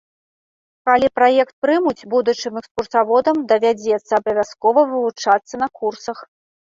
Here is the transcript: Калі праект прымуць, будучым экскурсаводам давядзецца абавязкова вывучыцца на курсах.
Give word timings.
Калі 0.89 1.07
праект 1.17 1.51
прымуць, 1.65 2.07
будучым 2.15 2.53
экскурсаводам 2.61 3.35
давядзецца 3.55 4.11
абавязкова 4.21 4.79
вывучыцца 4.95 5.55
на 5.67 5.69
курсах. 5.81 6.17